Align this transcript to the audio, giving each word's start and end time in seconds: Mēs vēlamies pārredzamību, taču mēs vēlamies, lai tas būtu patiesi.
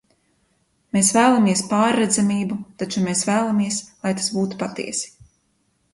Mēs 0.95 1.11
vēlamies 1.17 1.61
pārredzamību, 1.73 2.57
taču 2.83 3.05
mēs 3.09 3.23
vēlamies, 3.31 3.81
lai 4.07 4.15
tas 4.21 4.35
būtu 4.39 4.63
patiesi. 4.65 5.17